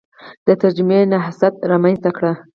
[0.45, 2.23] د ترجمې نهضت رامنځته کړ